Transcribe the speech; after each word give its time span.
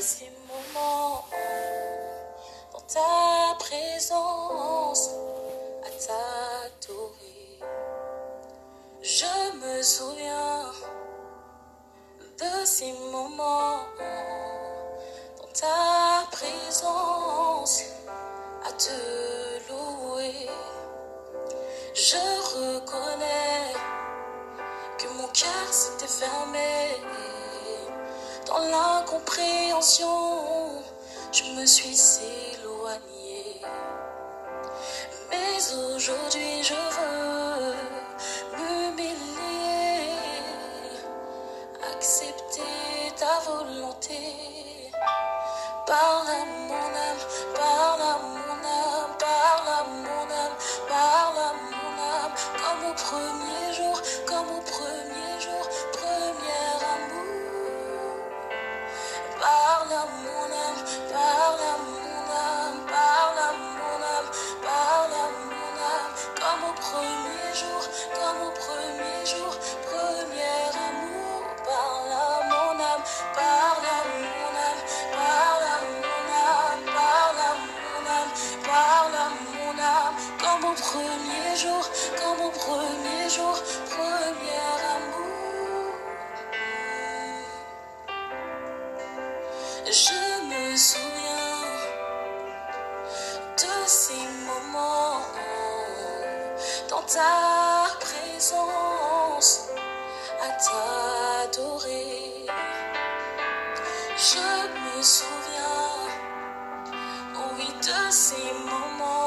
ces 0.00 0.30
moments 0.48 1.26
dans 2.72 2.80
ta 2.80 3.54
présence 3.58 5.10
à 5.84 5.90
t'adorer. 5.90 7.60
Je 9.02 9.52
me 9.58 9.82
souviens 9.82 10.72
de 12.38 12.64
ces 12.64 12.92
moments 13.12 13.80
dans 15.36 15.52
ta 15.52 16.26
présence 16.32 17.82
à 18.64 18.72
te 18.72 19.68
louer. 19.68 20.48
Je 21.92 22.16
reconnais 22.56 23.74
que 24.96 25.08
mon 25.08 25.28
cœur 25.28 25.68
s'était 25.70 26.06
fermé 26.06 26.96
dans 28.50 28.58
l'incompréhension. 28.58 30.82
Je 31.32 31.44
me 31.54 31.64
suis 31.64 31.96
éloignée. 32.52 33.62
Mais 35.30 35.56
aujourd'hui, 35.94 36.62
je 36.62 36.74
veux 36.96 37.74
m'humilier, 38.56 40.10
accepter 41.92 43.12
ta 43.16 43.38
volonté. 43.48 44.69
Au 82.38 82.50
premier 82.50 83.28
jour, 83.28 83.56
premier 83.90 84.62
amour. 84.94 85.94
Je 89.86 90.22
me 90.50 90.76
souviens 90.76 91.60
de 93.56 93.74
ces 93.86 94.24
moments 94.46 95.22
dans 96.88 97.02
ta 97.02 97.86
présence 97.98 99.68
à 100.40 100.48
t'adorer. 100.64 102.46
Je 104.16 104.46
me 104.84 105.02
souviens, 105.02 105.98
oui, 107.56 107.68
de 107.82 108.10
ces 108.10 108.52
moments 108.64 109.19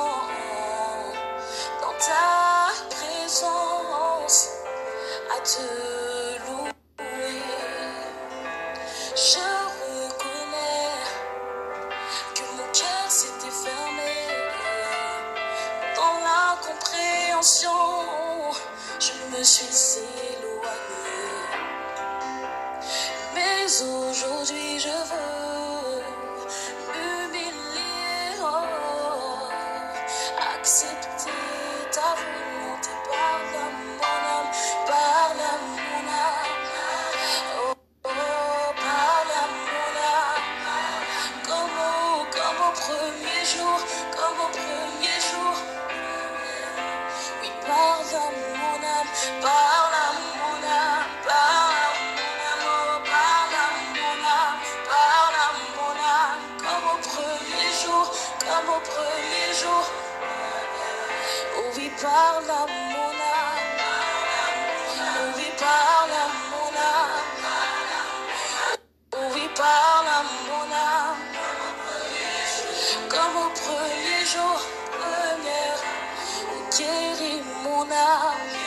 te 5.44 5.60
louer. 6.48 6.72
Je 9.14 9.46
reconnais 9.84 10.96
que 12.34 12.44
mon 12.56 12.68
cœur 12.72 13.08
s'était 13.10 13.52
fermé 13.52 14.16
dans 15.98 16.16
l'incompréhension. 16.26 17.72
Je 19.00 19.38
me 19.38 19.44
suis 19.44 20.06
éloignée. 20.32 21.34
Mais 23.36 23.66
aujourd'hui, 23.82 24.80
je 24.80 24.88
veux 24.88 26.23
parle 62.02 62.50
à 62.50 62.66
mon 62.66 63.12
âme, 63.38 63.70
oui, 65.36 65.50
parle 65.60 66.12
à 66.12 66.28
mon 66.52 66.70
âme, 66.92 67.28
oui, 69.34 69.46
parle 69.56 70.08
à 70.08 70.24
mon 70.48 70.68
âme, 70.74 71.24
comme 73.10 73.36
au 73.38 73.50
premier 73.62 74.26
jour, 74.26 74.60
première, 74.98 75.82
guéris 76.78 77.44
mon 77.64 77.84
âme. 77.92 78.63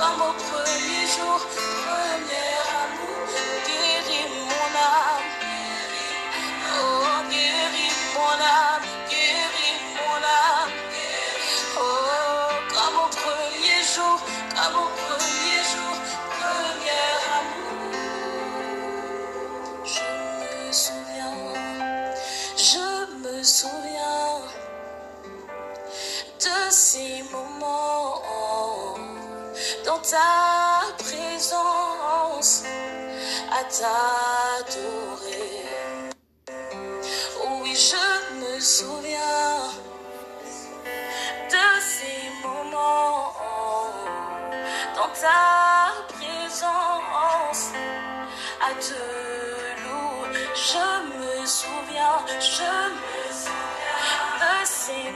Comme 0.00 0.22
au 0.28 0.32
premier 0.32 1.04
jour, 1.14 1.38
premier 1.84 2.56
amour, 2.80 3.28
guéris 3.66 4.28
mon 4.48 4.70
âme. 4.80 5.28
Oh, 6.80 7.28
guéris 7.30 7.94
mon 8.14 8.38
âme, 8.40 8.86
guéris 9.10 9.78
mon 9.96 10.20
âme. 10.24 10.72
Oh, 11.76 11.84
comme 12.72 12.96
au 13.04 13.08
premier 13.20 13.80
jour, 13.94 14.18
comme 14.56 14.76
au 14.82 14.88
premier 14.96 15.09
ta 30.02 30.94
présence 30.98 32.64
à 33.52 33.64
t'adorer. 33.64 35.28
Oui, 37.62 37.74
je 37.74 38.36
me 38.36 38.60
souviens 38.60 39.72
de 41.50 41.66
ces 41.80 42.30
moments 42.42 43.34
dans 44.96 45.12
ta 45.20 45.92
présence 46.14 47.72
à 48.62 48.72
te 48.74 49.00
louer. 49.82 50.48
Je 50.54 50.86
me 51.10 51.46
souviens, 51.46 52.24
je 52.40 52.72
me 52.96 53.22
souviens 53.32 54.00
de 54.40 54.54
ces 54.64 55.10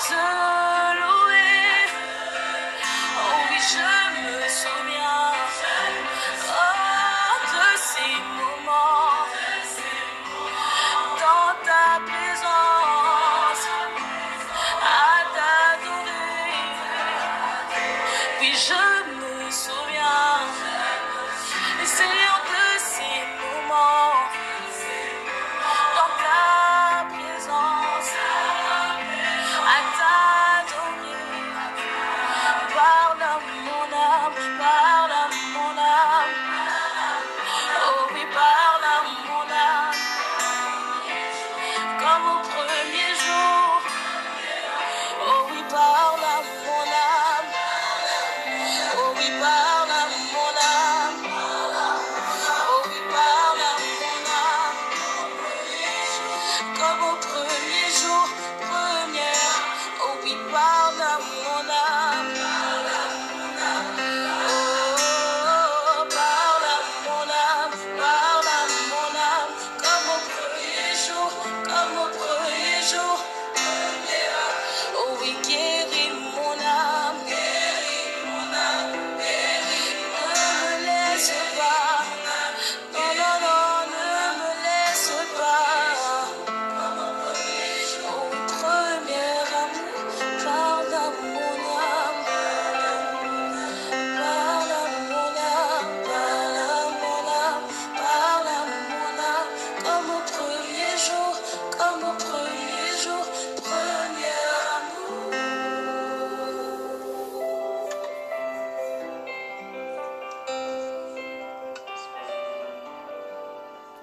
time. 0.00 0.39